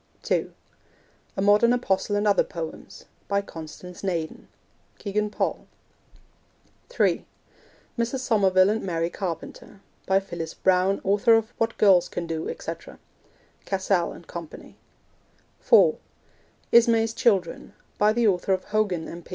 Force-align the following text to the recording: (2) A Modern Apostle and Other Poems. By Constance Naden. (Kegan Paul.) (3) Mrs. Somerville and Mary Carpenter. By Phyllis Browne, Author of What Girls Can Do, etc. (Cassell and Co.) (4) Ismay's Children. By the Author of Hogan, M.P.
(2) 0.23 0.51
A 1.37 1.41
Modern 1.43 1.71
Apostle 1.73 2.15
and 2.15 2.27
Other 2.27 2.43
Poems. 2.43 3.05
By 3.27 3.43
Constance 3.43 4.03
Naden. 4.03 4.47
(Kegan 4.97 5.29
Paul.) 5.29 5.67
(3) 6.89 7.23
Mrs. 7.99 8.17
Somerville 8.21 8.71
and 8.71 8.81
Mary 8.81 9.11
Carpenter. 9.11 9.79
By 10.07 10.19
Phyllis 10.19 10.55
Browne, 10.55 11.01
Author 11.03 11.35
of 11.35 11.51
What 11.59 11.77
Girls 11.77 12.09
Can 12.09 12.25
Do, 12.25 12.49
etc. 12.49 12.97
(Cassell 13.65 14.11
and 14.11 14.25
Co.) 14.25 14.47
(4) 15.59 15.97
Ismay's 16.71 17.13
Children. 17.13 17.73
By 17.99 18.11
the 18.11 18.27
Author 18.27 18.53
of 18.53 18.63
Hogan, 18.63 19.07
M.P. 19.07 19.29